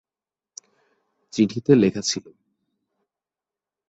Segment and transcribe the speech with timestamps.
[1.33, 2.31] চিঠিতে লেখা ছিলো।